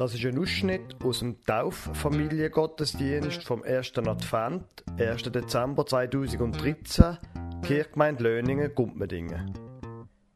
[0.00, 3.98] Das ist ein Ausschnitt aus dem Tauffamiliengottesdienst vom 1.
[3.98, 4.64] Advent,
[4.98, 5.24] 1.
[5.24, 7.18] Dezember 2013,
[7.62, 9.52] Kirchgemeinde Löningen, Gumpmedingen.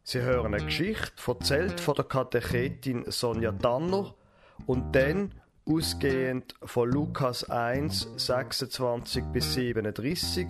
[0.02, 4.14] Sie hören eine Geschichte, erzählt von der Katechetin Sonja Tanner
[4.66, 5.32] und dann,
[5.64, 10.46] ausgehend von Lukas 1, 26 bis 37,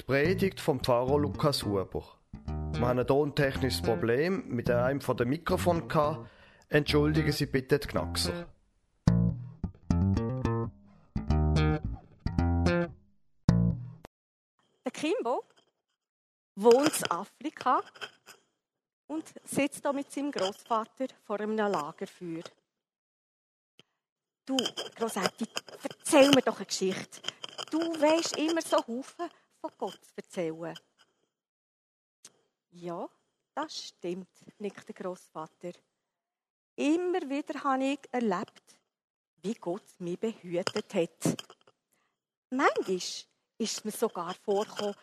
[0.00, 2.04] die Predigt vom Pfarrer Lukas Huber.
[2.72, 6.30] Wir haben ein tontechnisches Problem mit einem von den Mikrofon gehabt,
[6.68, 8.48] Entschuldigen Sie bitte die Knackser.
[14.84, 15.44] Der Kimbo
[16.56, 17.82] wohnt in Afrika
[19.06, 22.42] und sitzt da mit seinem Großvater vor einem Lagerfeuer.
[24.44, 24.56] Du,
[24.96, 25.46] Grosetti,
[25.82, 27.20] erzähl mir doch eine Geschichte.
[27.70, 29.28] Du weißt immer so Haufen
[29.60, 30.76] von Gott zu erzählen.
[32.70, 33.08] Ja,
[33.54, 34.28] das stimmt,
[34.58, 35.72] nickt der Großvater.
[36.76, 38.76] Immer wieder habe ich erlebt,
[39.42, 41.36] wie Gott mich behütet hat.
[42.50, 44.94] Manchmal ist es mir sogar vorgekommen,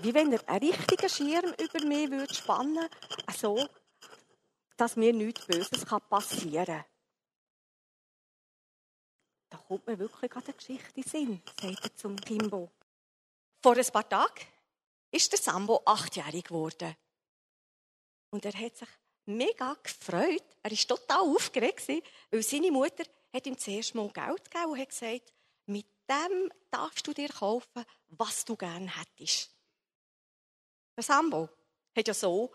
[0.00, 3.68] wie wenn er einen richtigen Schirm über mich würde spannen würde, so,
[4.76, 6.84] dass mir nichts Böses passieren kann.
[9.50, 12.70] Da kommt mir wirklich an der Geschichte in Sinn, sagt er zum Kimbo.
[13.62, 14.46] Vor ein paar Tagen
[15.10, 16.96] ist der Sambo achtjährig geworden.
[18.30, 18.88] Und er hat sich
[19.36, 20.44] mega gefreut.
[20.62, 21.88] Er war total aufgeregt,
[22.30, 25.32] weil seine Mutter hat ihm zuerst mal Geld gegeben und hat gesagt,
[25.66, 29.50] mit dem darfst du dir kaufen, was du gerne hättest.
[30.96, 31.48] Der Sambo
[31.96, 32.52] hat ja so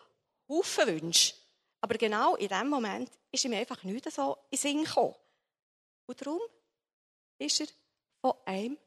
[0.48, 1.34] Haufen Wünsche.
[1.82, 5.16] Aber genau in dem Moment ist ihm einfach nicht so in Sinn gekommen.
[6.08, 6.42] Und darum
[7.38, 7.68] ist er
[8.22, 8.78] von einem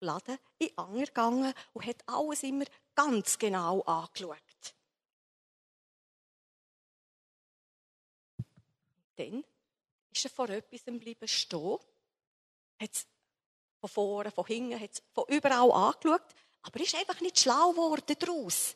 [0.00, 4.38] Laden in den anderen gegangen und hat alles immer ganz genau angeschaut.
[9.16, 9.44] Dann
[10.10, 11.78] ist er vor etwas geblieben stehen,
[12.80, 13.06] hat es
[13.80, 18.74] von vorne, von hinten, hat von überall angeschaut, aber ist einfach nicht schlau geworden daraus.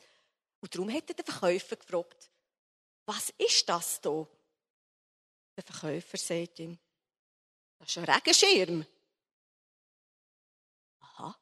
[0.61, 2.29] Und darum hat er den Verkäufer gefragt,
[3.05, 4.27] was ist das da?
[5.55, 6.77] Der Verkäufer sagt ihm,
[7.79, 8.85] das ist ein Regenschirm.
[10.99, 11.35] Aha.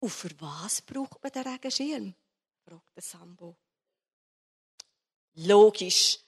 [0.00, 2.14] Und für was braucht man den Regenschirm?
[2.64, 3.56] fragt der Sambo.
[5.34, 6.23] Logisch,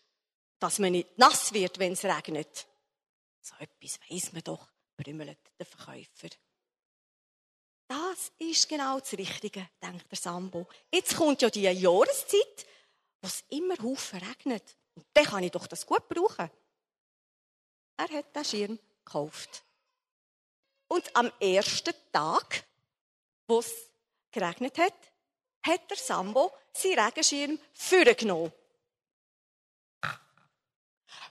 [0.58, 2.66] dass man nicht nass wird, wenn es regnet.
[3.40, 6.28] So etwas weiss man doch, brümmelt der Verkäufer.
[7.88, 10.66] Das ist genau das Richtige, denkt der Sambo.
[10.90, 12.66] Jetzt kommt ja die Jahreszeit,
[13.20, 14.76] wo es immer Haufen regnet.
[14.94, 16.50] Und dann kann ich doch das gut brauchen.
[17.98, 19.62] Er hat den Schirm gekauft.
[20.88, 22.64] Und am ersten Tag,
[23.46, 23.72] wo es
[24.32, 24.94] geregnet hat,
[25.64, 28.52] hat der Sambo seinen Regenschirm vorgenommen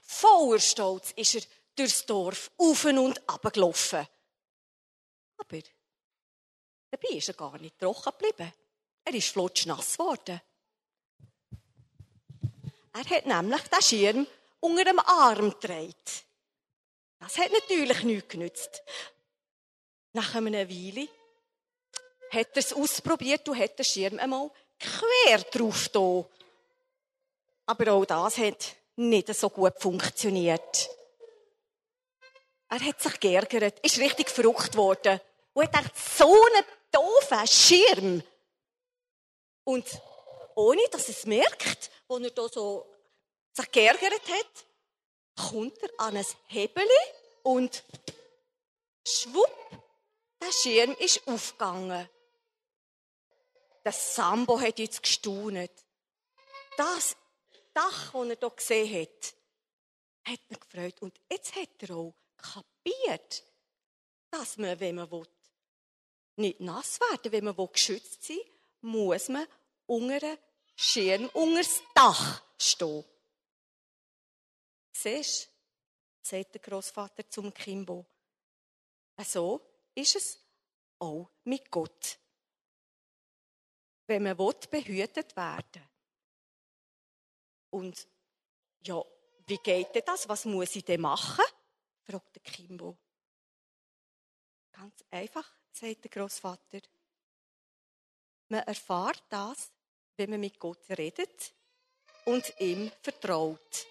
[0.06, 1.42] Voller Stolz ist er
[1.74, 4.06] durchs Dorf auf und ab gelaufen.
[5.36, 5.58] Aber
[6.90, 8.52] dabei ist er gar nicht trocken geblieben.
[9.04, 10.40] Er ist flutschnass geworden.
[12.92, 14.26] Er hat nämlich den Schirm
[14.60, 16.24] unter dem Arm gedreht.
[17.18, 18.82] Das hat natürlich nichts genützt.
[20.12, 21.08] Nach einer Weile
[22.30, 26.24] hat er es ausprobiert und hat den Schirm einmal quer drauf da.
[27.66, 30.90] Aber auch das hat nicht so gut funktioniert.
[32.68, 35.20] Er hat sich geärgert, ist richtig verrückt worden
[35.52, 38.22] und hat gedacht, so einen doofen Schirm.
[39.64, 39.86] Und
[40.54, 42.86] ohne dass es merkt, wo er da so
[43.52, 44.66] sich geärgert hat,
[45.50, 46.88] kommt er an ein Hebel
[47.42, 47.84] und
[49.06, 49.54] schwupp,
[50.40, 52.08] der Schirm ist aufgegangen.
[53.84, 55.70] Der Sambo hat jetzt gestaunet.
[56.76, 57.16] Das
[57.76, 59.34] Dach, das er hier gesehen hat,
[60.24, 61.02] hat ihn gefreut.
[61.02, 63.44] Und jetzt hat er auch kapiert,
[64.30, 65.26] dass man, wenn man will,
[66.36, 68.38] nicht nass werden wenn man will, geschützt sein
[68.80, 69.46] muss man
[69.86, 70.38] unter einem
[70.74, 73.04] Schirm, unter das Dach stehen.
[74.92, 75.50] Siehst du,
[76.22, 78.06] sagt der Großvater zum Kimbo.
[79.22, 79.60] So
[79.94, 80.38] ist es
[80.98, 82.18] auch mit Gott.
[84.06, 85.95] Wenn man will, behütet werden
[87.76, 88.08] und
[88.80, 89.02] ja,
[89.46, 90.28] wie geht denn das?
[90.28, 91.44] Was muss ich denn machen?
[92.04, 92.96] fragt der Kimbo.
[94.72, 96.80] Ganz einfach, sagt der Großvater.
[98.48, 99.70] Man erfahrt das,
[100.16, 101.52] wenn man mit Gott redet
[102.24, 103.86] und ihm vertraut.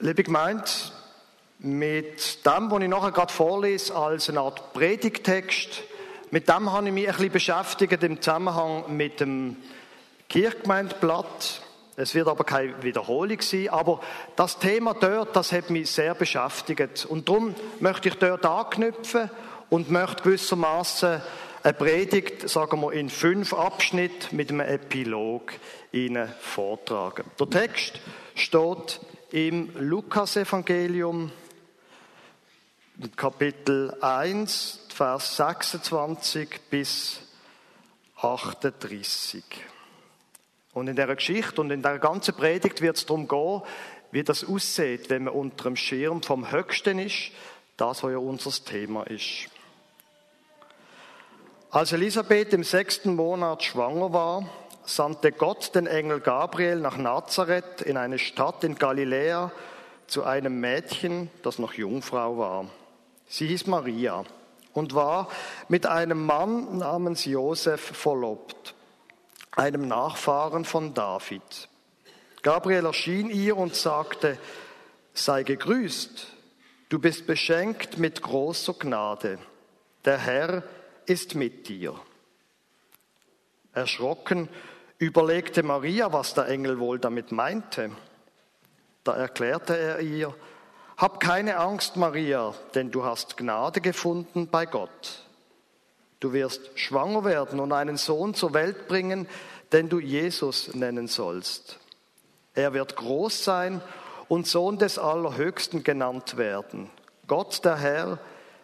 [0.00, 0.70] Liebe Gemeinde,
[1.60, 5.82] mit dem, was ich nachher gerade vorlese, als eine Art Predigtext,
[6.30, 9.56] mit dem habe ich mich ein bisschen beschäftigt im Zusammenhang mit dem
[10.34, 11.62] Kirchgemeindeblatt.
[11.94, 13.68] Es wird aber keine Wiederholung sein.
[13.68, 14.00] Aber
[14.34, 17.06] das Thema dort, das hat mich sehr beschäftigt.
[17.06, 19.30] Und darum möchte ich dort anknüpfen
[19.70, 21.22] und möchte gewissermaßen
[21.62, 25.52] eine Predigt, sagen wir, in fünf Abschnitte mit einem Epilog
[25.92, 27.26] Ihnen vortragen.
[27.38, 28.00] Der Text
[28.34, 29.00] steht
[29.30, 31.30] im Lukasevangelium,
[33.14, 37.20] Kapitel 1, Vers 26 bis
[38.16, 39.44] 38.
[40.74, 43.62] Und in der Geschichte und in der ganzen Predigt wird es darum gehen,
[44.10, 47.30] wie das aussieht, wenn man unter dem Schirm vom Höchsten ist,
[47.76, 49.48] das, was ja unser Thema ist.
[51.70, 54.48] Als Elisabeth im sechsten Monat schwanger war,
[54.84, 59.50] sandte Gott den Engel Gabriel nach Nazareth in eine Stadt in Galiläa
[60.06, 62.66] zu einem Mädchen, das noch Jungfrau war.
[63.26, 64.24] Sie hieß Maria
[64.72, 65.28] und war
[65.68, 68.74] mit einem Mann namens Josef verlobt,
[69.56, 71.68] einem Nachfahren von David.
[72.42, 74.38] Gabriel erschien ihr und sagte,
[75.14, 76.26] sei gegrüßt,
[76.88, 79.38] du bist beschenkt mit großer Gnade.
[80.04, 80.62] Der Herr
[81.06, 81.98] ist mit dir.
[83.72, 84.48] Erschrocken
[84.98, 87.90] überlegte Maria, was der Engel wohl damit meinte.
[89.02, 90.34] Da erklärte er ihr,
[90.96, 95.23] Hab keine Angst, Maria, denn du hast Gnade gefunden bei Gott.
[96.20, 99.26] Du wirst schwanger werden und einen Sohn zur Welt bringen,
[99.72, 101.78] den du Jesus nennen sollst.
[102.54, 103.80] Er wird groß sein
[104.28, 106.90] und Sohn des Allerhöchsten genannt werden.
[107.26, 108.18] Gott der Herr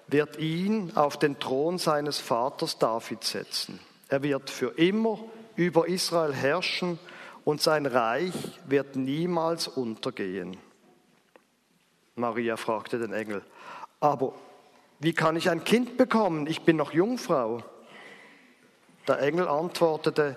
[0.06, 3.80] wird ihn auf den Thron seines Vaters David setzen.
[4.08, 5.18] Er wird für immer
[5.56, 6.98] über Israel herrschen
[7.44, 8.34] und sein Reich
[8.66, 10.56] wird niemals untergehen.
[12.14, 13.42] Maria fragte den Engel,
[14.00, 14.34] aber
[15.00, 16.46] wie kann ich ein Kind bekommen?
[16.46, 17.62] Ich bin noch Jungfrau.
[19.08, 20.36] Der Engel antwortete,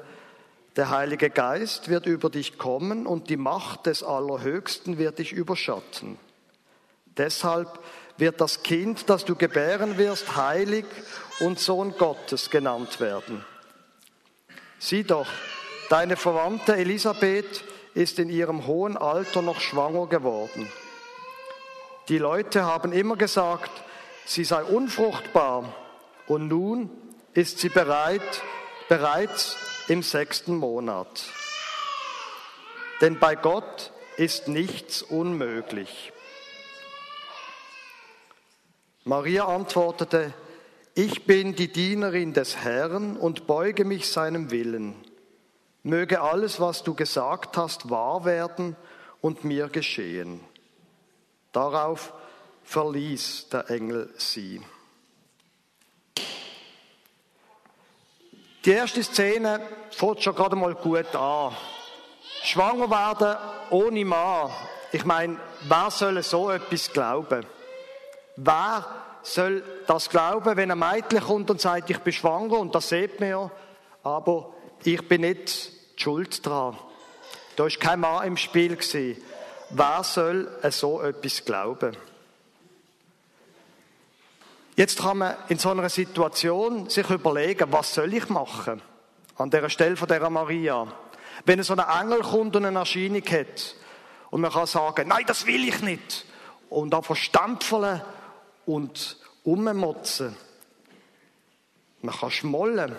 [0.78, 6.18] der Heilige Geist wird über dich kommen und die Macht des Allerhöchsten wird dich überschatten.
[7.18, 7.80] Deshalb
[8.18, 10.86] wird das Kind, das du gebären wirst, heilig
[11.42, 13.46] und Sohn Gottes genannt werden.
[14.80, 15.28] Sieh doch,
[15.90, 17.64] deine Verwandte Elisabeth
[17.94, 20.68] ist in ihrem hohen Alter noch schwanger geworden.
[22.10, 23.72] Die Leute haben immer gesagt,
[24.26, 25.74] sie sei unfruchtbar
[26.28, 26.90] und nun
[27.34, 28.42] ist sie bereit,
[28.90, 29.56] bereits
[29.88, 31.26] im sechsten Monat.
[33.02, 36.14] Denn bei Gott ist nichts unmöglich.
[39.04, 40.34] Maria antwortete,
[40.96, 44.96] ich bin die Dienerin des Herrn und beuge mich seinem Willen.
[45.82, 48.78] Möge alles, was du gesagt hast, wahr werden
[49.20, 50.40] und mir geschehen.
[51.52, 52.14] Darauf
[52.64, 54.62] verließ der Engel sie.
[58.66, 59.60] Die erste Szene
[59.92, 61.56] fängt schon gerade mal gut an.
[62.44, 63.38] Schwanger werden
[63.70, 64.52] ohne Mann.
[64.92, 67.46] Ich meine, wer soll so etwas glauben?
[68.36, 68.86] Wer
[69.22, 73.20] soll das glauben, wenn ein Mädchen kommt und sagt, ich bin schwanger, und das sieht
[73.20, 73.52] man ja,
[74.04, 76.78] aber ich bin nicht schuld dran.
[77.56, 78.78] Da ist kein Mann im Spiel.
[79.70, 81.96] Wer soll so etwas glauben?
[84.76, 88.82] Jetzt kann man in so einer Situation sich überlegen, was soll ich machen?
[89.38, 90.88] An der Stelle von der Maria.
[91.46, 93.76] Wenn so ein Engel kommt und eine Erscheinung hat
[94.32, 96.26] und man kann sagen, nein, das will ich nicht.
[96.70, 98.02] Und dann verstampfeln
[98.66, 100.36] und ummotzen.
[102.02, 102.96] Man kann schmollen.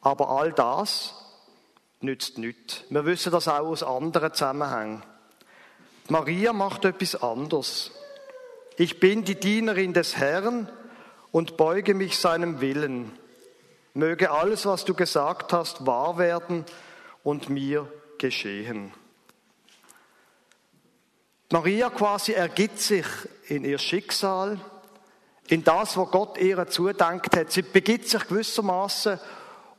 [0.00, 1.14] Aber all das
[2.00, 2.84] nützt nichts.
[2.90, 5.02] Wir wissen das auch aus anderen Zusammenhängen.
[6.08, 7.90] Maria macht etwas anderes.
[8.80, 10.70] Ich bin die Dienerin des Herrn
[11.32, 13.10] und beuge mich seinem Willen.
[13.92, 16.64] Möge alles, was du gesagt hast, wahr werden
[17.24, 18.92] und mir geschehen.
[21.50, 23.04] Maria quasi ergibt sich
[23.48, 24.60] in ihr Schicksal,
[25.48, 27.50] in das, was Gott ihr zudenkt hat.
[27.50, 29.18] Sie begibt sich gewissermaßen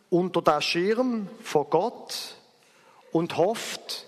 [0.10, 2.36] unter den Schirm von Gott
[3.14, 4.08] und hofft,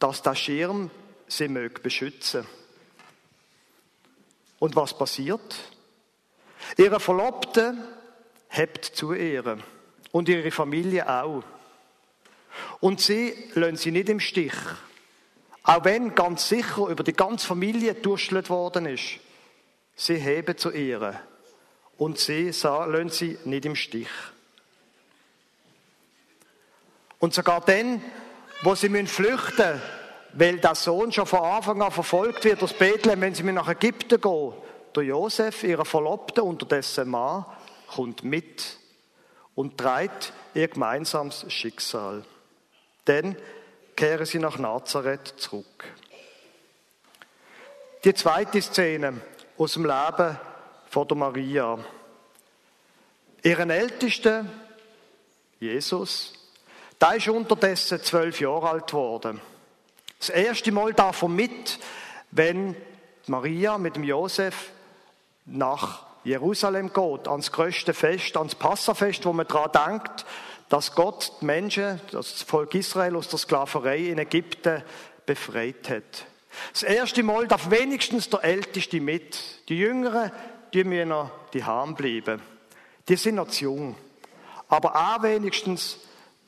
[0.00, 0.90] dass der Schirm
[1.28, 2.44] sie möge beschützen.
[4.58, 5.54] Und was passiert?
[6.76, 7.74] Ihre Verlobte
[8.48, 9.58] hebt zu ihr
[10.12, 11.42] und ihre Familie auch.
[12.80, 14.54] Und sie lassen sie nicht im Stich.
[15.64, 19.18] Auch wenn ganz sicher über die ganze Familie durchschlüsselt worden ist.
[19.96, 21.20] Sie heben zu ihr.
[21.96, 24.08] Und sie lassen sie nicht im Stich.
[27.18, 28.02] Und sogar dann,
[28.62, 30.03] wo sie flüchten müssen,
[30.36, 34.20] weil der Sohn schon von Anfang an verfolgt wird aus Bethlehem, wenn sie nach Ägypten
[34.20, 34.52] gehen,
[34.94, 37.44] der Josef, ihre Verlobte, unterdessen Mann,
[37.88, 38.78] kommt mit
[39.54, 42.24] und trägt ihr gemeinsames Schicksal.
[43.06, 43.36] Denn
[43.94, 45.84] kehren sie nach Nazareth zurück.
[48.02, 49.20] Die zweite Szene
[49.56, 50.38] aus dem Leben
[50.90, 51.78] von der Maria.
[53.42, 54.50] Ihren Ältesten,
[55.60, 56.32] Jesus,
[57.00, 59.40] der ist unterdessen zwölf Jahre alt geworden.
[60.26, 61.78] Das erste Mal darf er mit,
[62.30, 62.74] wenn
[63.26, 64.70] Maria mit Josef
[65.44, 70.24] nach Jerusalem geht, ans größte Fest, ans Passafest, wo man daran denkt,
[70.70, 74.82] dass Gott die Menschen, das Volk Israel aus der Sklaverei in Ägypten
[75.26, 76.24] befreit hat.
[76.72, 79.68] Das erste Mal darf wenigstens der Älteste mit.
[79.68, 80.32] Die Jüngeren,
[80.72, 82.40] die müssen noch die Harm bleiben.
[83.10, 83.94] Die sind noch zu jung.
[84.68, 85.98] Aber er wenigstens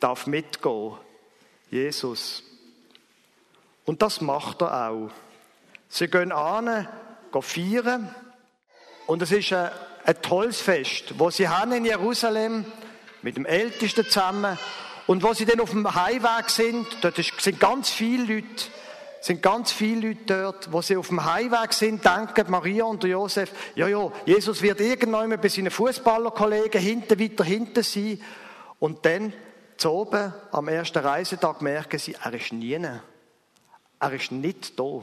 [0.01, 0.95] darf mitgehen.
[1.71, 2.43] Jesus.
[3.87, 5.11] Und das macht er auch.
[5.89, 6.89] Sie gehen an,
[7.33, 8.15] gehen feiern.
[9.07, 9.71] Und es ist ein,
[10.05, 12.67] ein tolles Fest, wo sie haben in Jerusalem
[13.23, 14.59] mit dem Ältesten zusammen.
[15.07, 18.65] Und wo sie dann auf dem Heimweg sind, dort sind ganz viele Leute,
[19.21, 23.53] sind ganz viele Leute dort, wo sie auf dem Heimweg sind, denken Maria und Josef,
[23.77, 28.21] ja, ja, Jesus wird irgendwann bei seinen Fußballerkollegen hinten, weiter hinten sein.
[28.81, 29.33] Und dann,
[29.77, 32.81] zu oben, am ersten Reisetag, merken sie, er ist nie.
[34.07, 35.03] Er ist nicht da.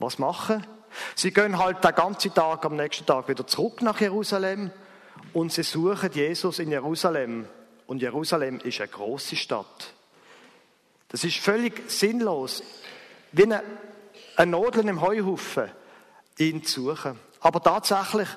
[0.00, 0.66] Was machen?
[1.14, 4.72] Sie gehen halt den ganzen Tag, am nächsten Tag wieder zurück nach Jerusalem
[5.34, 7.46] und sie suchen Jesus in Jerusalem.
[7.86, 9.94] Und Jerusalem ist eine große Stadt.
[11.10, 12.64] Das ist völlig sinnlos,
[13.30, 13.62] wie eine,
[14.34, 15.70] eine Nadel im Heuhaufen,
[16.38, 17.20] ihn zu suchen.
[17.38, 18.30] Aber tatsächlich,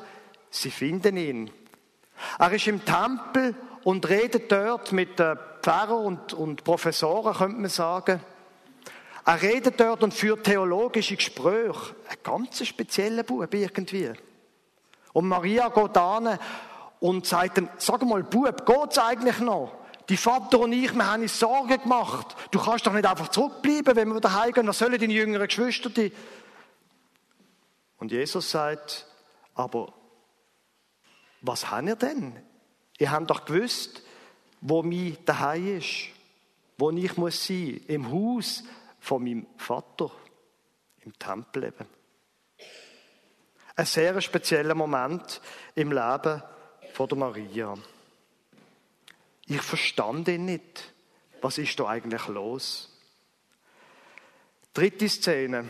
[0.52, 1.50] sie finden ihn.
[2.38, 7.70] Er ist im Tempel und redet dort mit den Pfarrern und, und Professoren, könnte man
[7.72, 8.22] sagen.
[9.26, 11.96] Er redet dort und führt theologische Gespräche.
[12.10, 14.12] Ein ganz spezieller Bub irgendwie.
[15.14, 16.40] Und Maria geht an
[17.00, 19.72] und sagt dann, sag mal, Bub, geht's eigentlich noch?
[20.10, 22.36] Die Vater und ich, wir haben uns Sorgen gemacht.
[22.52, 24.68] Du kannst doch nicht einfach zurückbleiben, wenn wir wieder heimgehen.
[24.68, 25.90] Was sollen deine jüngeren Geschwister?
[25.90, 26.12] Die?
[28.00, 29.08] Und Jesus sagt,
[29.56, 29.94] aber
[31.42, 32.36] was habt ihr denn?
[32.98, 34.02] Ihr habt doch gewusst,
[34.60, 36.10] wo mein daheim ist,
[36.78, 38.64] wo ich muss sein, im Haus
[39.04, 40.10] von meinem Vater
[41.02, 41.74] im Tempel.
[43.76, 45.42] Ein sehr spezieller Moment
[45.76, 46.42] im Leben
[46.94, 47.74] von der Maria.
[49.48, 50.94] Ich verstand ihn nicht.
[51.42, 52.98] Was ist da eigentlich los?
[54.74, 55.68] Dritte Szene.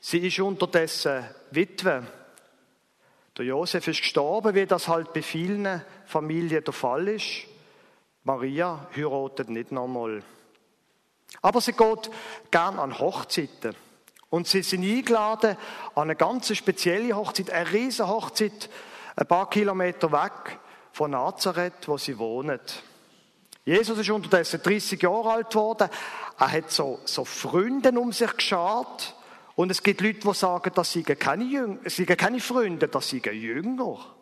[0.00, 2.04] Sie ist unterdessen Witwe.
[3.38, 7.46] Der Josef ist gestorben, wie das halt bei vielen Familien der Fall ist.
[8.24, 10.24] Maria heiratet nicht nochmal.
[11.42, 12.10] Aber sie geht
[12.50, 13.74] gern an Hochzeiten.
[14.30, 15.56] Und sie sind eingeladen
[15.94, 18.68] an eine ganz spezielle Hochzeit, eine riesige Hochzeit,
[19.14, 20.58] ein paar Kilometer weg
[20.92, 22.60] von Nazareth, wo sie wohnen.
[23.64, 25.88] Jesus ist unterdessen 30 Jahre alt geworden.
[26.38, 29.14] Er hat so, so Freunde um sich geschart.
[29.56, 33.22] Und es gibt Leute, die sagen, das seien keine, Jünger, seien keine Freunde, das seien
[33.22, 34.15] Jünger.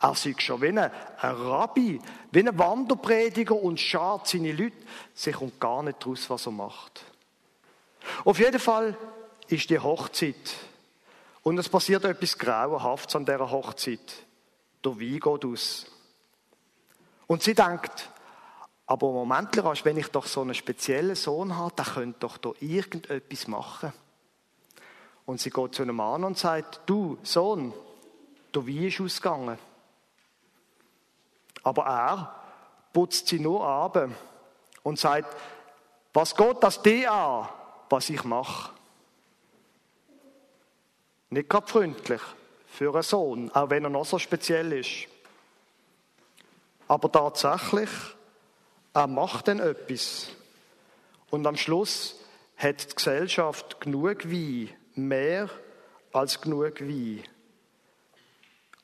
[0.00, 0.78] Er sieht schon wie ein,
[1.20, 2.00] Rabbi,
[2.30, 4.76] wie ein Wanderprediger und schart seine Leute.
[5.12, 7.02] Sie kommt gar nicht raus, was er macht.
[8.24, 8.96] Auf jeden Fall
[9.48, 10.54] ist die Hochzeit.
[11.42, 14.26] Und es passiert etwas Grauenhaftes an dieser Hochzeit.
[14.84, 15.86] Der Wein geht aus.
[17.26, 18.08] Und sie denkt,
[18.86, 23.48] aber Moment, wenn ich doch so einen speziellen Sohn habe, der könnte doch da irgendetwas
[23.48, 23.92] machen.
[25.26, 27.74] Und sie geht zu einem Mann und sagt, du, Sohn,
[28.54, 29.58] der Wein ist ausgegangen.
[31.68, 32.34] Aber er
[32.94, 34.08] putzt sie nur ab
[34.84, 35.36] und sagt,
[36.14, 37.46] was geht das dir an,
[37.90, 38.72] was ich mache?
[41.28, 42.22] Nicht gerade freundlich
[42.68, 45.08] für einen Sohn, auch wenn er noch so speziell ist.
[46.86, 47.90] Aber tatsächlich,
[48.94, 50.28] er macht dann etwas.
[51.28, 52.18] Und am Schluss
[52.56, 55.50] hat die Gesellschaft genug Wein, mehr
[56.14, 57.24] als genug Wein.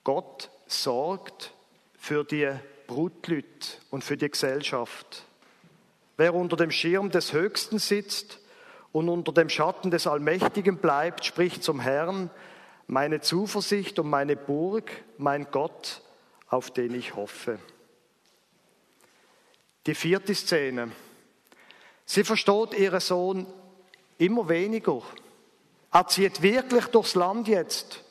[0.05, 1.55] Gott sorgt
[1.97, 2.55] für die
[2.87, 3.47] Brutleute
[3.91, 5.25] und für die Gesellschaft.
[6.17, 8.39] Wer unter dem Schirm des Höchsten sitzt
[8.93, 12.31] und unter dem Schatten des Allmächtigen bleibt, spricht zum Herrn,
[12.87, 16.03] meine Zuversicht und meine Burg, mein Gott,
[16.49, 17.59] auf den ich hoffe.
[19.87, 20.93] Die vierte Szene.
[22.07, 23.47] Sie versteht ihren Sohn
[24.19, 25.03] immer weniger.
[25.91, 28.04] Er zieht wirklich durchs Land jetzt.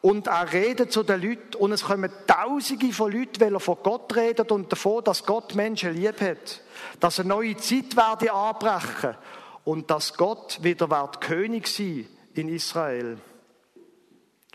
[0.00, 3.78] Und er redet zu den Leuten und es kommen Tausende von Leuten, weil er von
[3.82, 6.60] Gott redet und davon, dass Gott Menschen lieb hat.
[7.00, 9.16] Dass eine neue Zeit werde anbrechen
[9.64, 13.18] und dass Gott wieder wird König sein in Israel.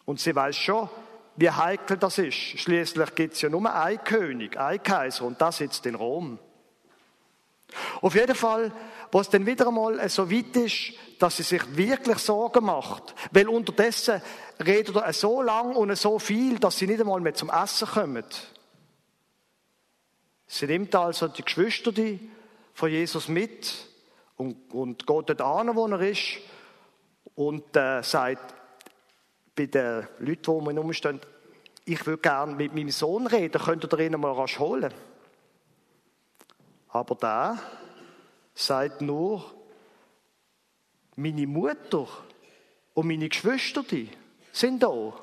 [0.06, 0.90] Und sie weiß schon,
[1.36, 2.36] wie heikel das ist.
[2.36, 6.40] Schließlich gibt es ja nur einen König, einen Kaiser und das sitzt in Rom.
[8.04, 8.70] Auf jeden Fall,
[9.14, 13.48] wo es dann wieder einmal so weit ist, dass sie sich wirklich Sorgen macht, weil
[13.48, 14.22] unterdessen
[14.60, 18.26] redet er so lang und so viel, dass sie nicht einmal mehr zum Essen kommen.
[20.48, 21.94] Sie nimmt also die Geschwister
[22.74, 23.74] von Jesus mit
[24.36, 26.40] und, und geht dort an, wo er ist
[27.36, 28.54] und äh, sagt
[29.56, 31.22] bei den Leuten, die um ihn herumstehen,
[31.86, 34.94] ich würde gerne mit meinem Sohn reden, könnt ihr ihn mal rasch holen?
[36.90, 37.58] Aber da
[38.54, 39.44] sagt nur,
[41.16, 42.08] meine Mutter
[42.94, 43.84] und meine Geschwister
[44.52, 45.14] sind da.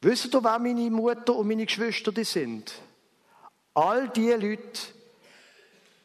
[0.00, 2.74] Wisst ihr, wer meine Mutter und meine Geschwister sind?
[3.72, 4.80] All die Leute,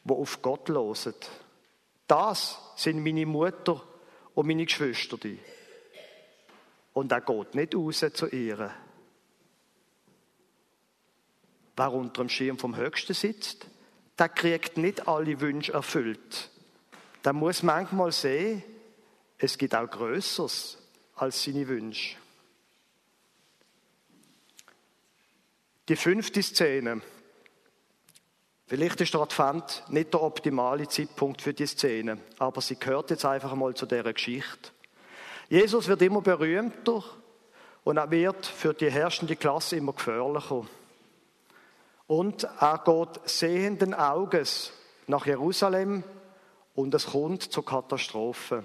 [0.04, 1.14] die auf Gott hören.
[2.06, 3.82] Das sind meine Mutter
[4.34, 5.18] und meine Geschwister.
[6.92, 8.74] Und er geht nicht raus zu ihr.
[11.76, 13.66] Wer unter dem Schirm vom Höchsten sitzt,
[14.20, 16.50] der kriegt nicht alle Wünsche erfüllt.
[17.24, 18.62] Der muss manchmal sehen,
[19.38, 20.78] es gibt auch Größeres
[21.16, 22.16] als seine Wünsche.
[25.88, 27.00] Die fünfte Szene.
[28.66, 33.24] Vielleicht ist der Advent nicht der optimale Zeitpunkt für die Szene, aber sie gehört jetzt
[33.24, 34.70] einfach mal zu dieser Geschichte.
[35.48, 37.02] Jesus wird immer berühmter
[37.82, 40.66] und er wird für die herrschende Klasse immer gefährlicher.
[42.10, 44.72] Und er geht sehenden Auges
[45.06, 46.02] nach Jerusalem
[46.74, 48.64] und es kommt zur Katastrophe.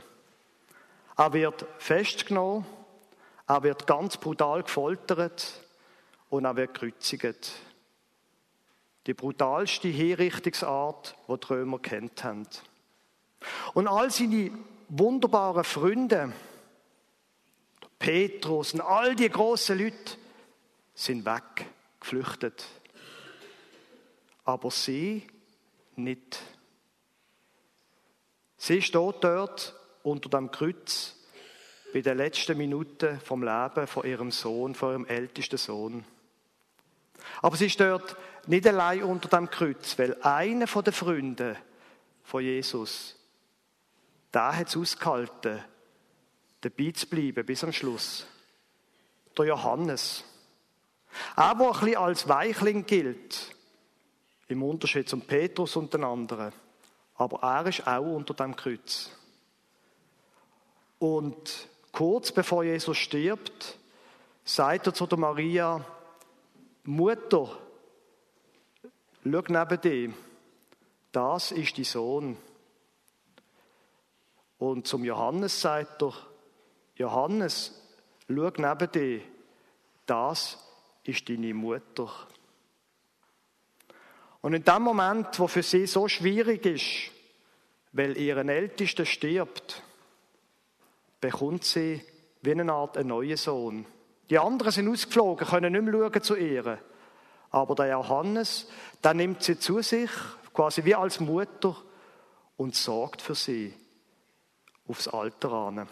[1.15, 2.65] Er wird festgenommen,
[3.45, 5.61] er wird ganz brutal gefoltert
[6.31, 7.51] und er wird gekreuzigt.
[9.05, 12.47] Die brutalste Hinrichtungsart, die die Römer kennt haben.
[13.75, 14.49] Und all seine
[14.89, 16.33] wunderbaren Freunde,
[17.99, 20.17] Petrus und all die großen Leute,
[20.95, 21.67] sind weg,
[21.99, 22.65] geflüchtet.
[24.45, 25.27] Aber sie
[25.95, 26.39] nicht.
[28.57, 31.15] Sie steht dort unter dem Kreuz
[31.93, 36.05] bei den letzten Minuten vom Leben von ihrem Sohn, von ihrem ältesten Sohn.
[37.41, 38.15] Aber sie steht
[38.47, 41.55] nicht allein unter dem Kreuz, weil einer von den Freunden
[42.23, 43.15] von Jesus,
[44.31, 45.63] da hat es ausgehalten,
[46.61, 48.27] dabei zu bleiben bis am Schluss.
[49.37, 50.23] Der Johannes.
[51.35, 53.54] Er, der ein bisschen als Weichling gilt,
[54.47, 56.53] im Unterschied zum Petrus und den anderen.
[57.15, 59.09] Aber er ist auch unter dem Kreuz.
[60.99, 63.77] Und kurz bevor Jesus stirbt,
[64.43, 65.83] sagt er zu der Maria,
[66.83, 67.57] Mutter,
[69.23, 70.13] schau neben dir,
[71.11, 72.37] das ist dein Sohn.
[74.57, 76.13] Und zum Johannes sagt er,
[76.95, 77.81] Johannes,
[78.27, 79.21] schau neben dir,
[80.05, 80.57] das
[81.03, 82.09] ist deine Mutter.
[84.45, 87.11] Und in dem Moment, wo für sie so schwierig ist,
[87.93, 89.81] weil ihren Ältesten stirbt,
[91.19, 91.99] bekommt sie
[92.43, 93.87] wie eine Art einen neuen Sohn.
[94.29, 96.77] Die anderen sind ausgeflogen, können nicht mehr schauen zu ihr.
[97.49, 98.69] Aber der Johannes,
[99.03, 100.11] der nimmt sie zu sich,
[100.53, 101.75] quasi wie als Mutter,
[102.55, 103.73] und sorgt für sie
[104.87, 105.89] aufs Alter an.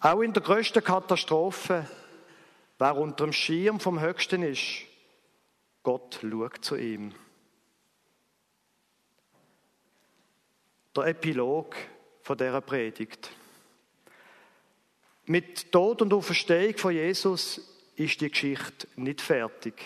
[0.00, 1.88] Auch in der größten Katastrophe,
[2.80, 4.85] wer unter dem Schirm vom Höchsten ist,
[5.86, 7.14] Gott schaut zu ihm.
[10.96, 11.76] Der Epilog
[12.22, 13.30] von dieser Predigt.
[15.26, 17.60] Mit Tod und Auferstehung von Jesus
[17.94, 19.80] ist die Geschichte nicht fertig.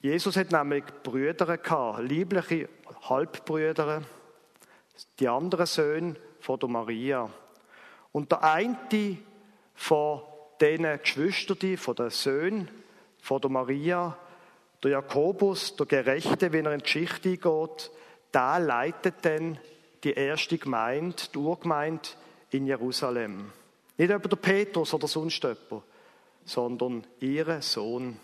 [0.00, 2.68] Jesus hat nämlich Brüder gehabt, liebliche
[3.02, 4.04] Halbbrüder,
[5.18, 7.28] die anderen Söhne von der Maria.
[8.12, 9.18] Und der eine
[9.74, 10.22] von
[10.60, 12.80] diesen Geschwistern, von den Söhnen
[13.22, 14.16] von der Maria,
[14.82, 17.90] der Jakobus, der Gerechte, wenn er in die Geschichte eingeht,
[18.32, 19.58] da leitet dann
[20.04, 22.08] die erste Gemeinde, die Urgemeinde
[22.50, 23.52] in Jerusalem.
[23.98, 25.84] Nicht über der Petrus oder sonst jemand,
[26.44, 28.18] sondern ihr Sohn.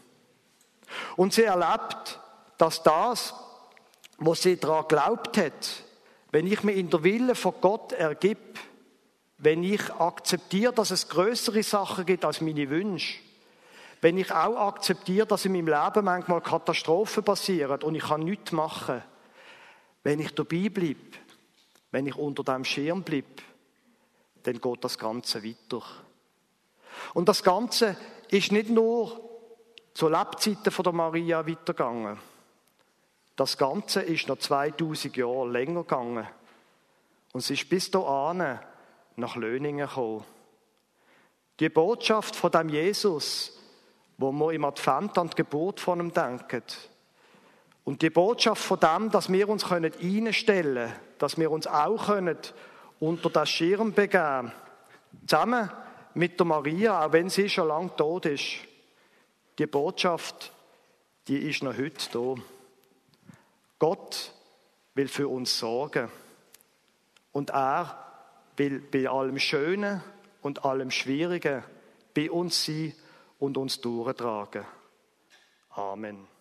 [1.16, 2.18] Und sie erlebt,
[2.58, 3.34] dass das,
[4.18, 5.84] was sie daran glaubt hat,
[6.30, 8.38] wenn ich mir in der Wille von Gott ergib,
[9.38, 13.18] wenn ich akzeptiere, dass es größere Sachen gibt als meine Wünsche,
[14.00, 18.52] wenn ich auch akzeptiere, dass in meinem Leben manchmal Katastrophen passieren und ich kann nichts
[18.52, 19.02] machen,
[20.02, 21.18] wenn ich dabei bleibe,
[21.90, 23.42] wenn ich unter dem Schirm bleibe,
[24.42, 25.82] dann geht das Ganze weiter.
[27.14, 27.96] Und das Ganze
[28.28, 29.20] ist nicht nur
[29.94, 32.18] zu Lebzeiten von der Maria weitergegangen.
[33.34, 36.26] Das Ganze ist noch 2000 Jahre länger gegangen.
[37.32, 38.58] Und sie ist bis dahin
[39.16, 40.24] nach Löningen gekommen.
[41.60, 43.58] Die Botschaft von dem Jesus,
[44.18, 46.62] wo wir im Advent an die Geburt von ihm denken
[47.84, 52.38] Und die Botschaft von dem, dass wir uns einstellen können, dass wir uns auch können
[52.98, 54.52] unter das Schirm begeben,
[55.26, 55.70] zusammen
[56.14, 58.56] mit der Maria, auch wenn sie schon lange tot ist,
[59.58, 60.52] die Botschaft,
[61.28, 62.42] die ist noch heute da.
[63.78, 64.32] Gott
[64.94, 66.08] will für uns sorgen.
[67.32, 68.02] Und er
[68.56, 70.02] will bei allem Schönen
[70.40, 71.62] und allem Schwierigen
[72.14, 72.94] bei uns sein
[73.38, 74.64] und uns durchtragen.
[75.70, 76.35] Amen.